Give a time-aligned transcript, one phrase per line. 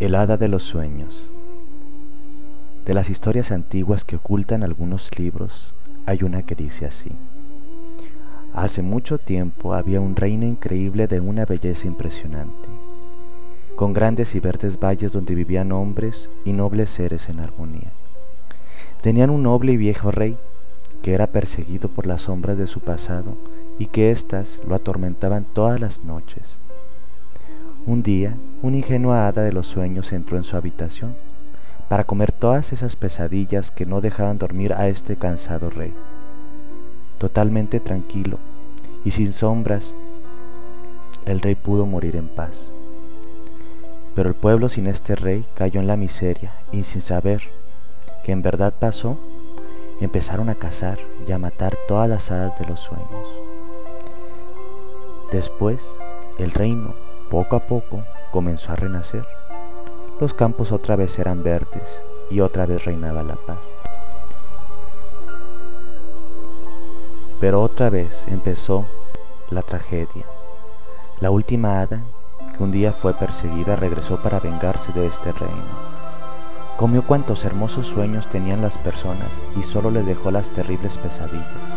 [0.00, 1.30] El hada de los sueños.
[2.86, 5.74] De las historias antiguas que ocultan algunos libros,
[6.06, 7.12] hay una que dice así.
[8.54, 12.66] Hace mucho tiempo había un reino increíble de una belleza impresionante,
[13.76, 17.92] con grandes y verdes valles donde vivían hombres y nobles seres en armonía.
[19.02, 20.38] Tenían un noble y viejo rey
[21.02, 23.36] que era perseguido por las sombras de su pasado
[23.78, 26.58] y que éstas lo atormentaban todas las noches.
[27.86, 31.16] Un día, una ingenua hada de los sueños entró en su habitación
[31.88, 35.94] para comer todas esas pesadillas que no dejaban dormir a este cansado rey.
[37.16, 38.38] Totalmente tranquilo
[39.02, 39.94] y sin sombras,
[41.24, 42.70] el rey pudo morir en paz.
[44.14, 47.42] Pero el pueblo sin este rey cayó en la miseria y sin saber
[48.24, 49.18] que en verdad pasó,
[50.02, 53.26] empezaron a cazar y a matar todas las hadas de los sueños.
[55.32, 55.82] Después,
[56.38, 56.94] el reino
[57.30, 59.24] poco a poco comenzó a renacer.
[60.20, 63.60] Los campos otra vez eran verdes y otra vez reinaba la paz.
[67.40, 68.84] Pero otra vez empezó
[69.48, 70.26] la tragedia.
[71.20, 72.02] La última hada,
[72.56, 75.90] que un día fue perseguida, regresó para vengarse de este reino.
[76.76, 81.74] Comió cuantos hermosos sueños tenían las personas y solo les dejó las terribles pesadillas,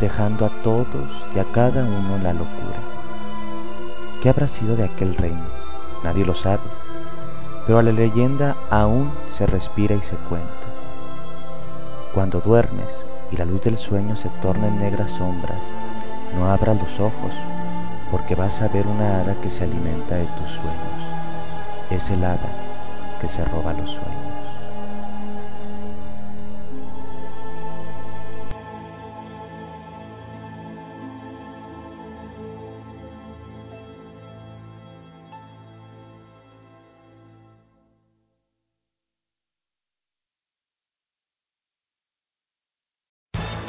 [0.00, 2.78] dejando a todos y a cada uno la locura.
[4.20, 5.46] ¿Qué habrá sido de aquel reino?
[6.02, 6.62] Nadie lo sabe,
[7.66, 10.48] pero la leyenda aún se respira y se cuenta.
[12.12, 15.62] Cuando duermes y la luz del sueño se torna en negras sombras,
[16.36, 17.34] no abras los ojos,
[18.10, 21.90] porque vas a ver una hada que se alimenta de tus sueños.
[21.90, 24.33] Es el hada que se roba los sueños.